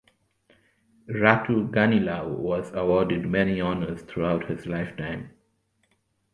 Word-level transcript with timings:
Ratu 1.09 1.69
Ganilau 1.69 2.35
was 2.35 2.71
awarded 2.73 3.27
many 3.29 3.61
honours 3.61 4.01
throughout 4.01 4.47
his 4.47 4.65
lifetime. 4.65 5.29